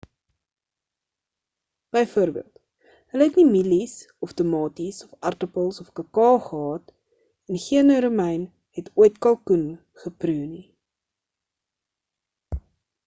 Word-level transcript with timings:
byvoorbeeld 1.95 2.61
hulle 3.11 3.25
het 3.27 3.37
nie 3.41 3.45
mielies 3.49 3.93
of 4.27 4.31
tamaties 4.39 5.01
of 5.07 5.11
aartappels 5.31 5.79
of 5.83 5.91
kakao 5.99 6.31
gehad 6.47 6.89
nie 6.95 7.59
en 7.59 7.61
geen 7.67 7.95
romein 8.07 8.47
het 8.79 8.89
ooit 9.05 9.19
kalkoen 9.27 9.67
geproe 10.05 10.41
nie 10.57 10.65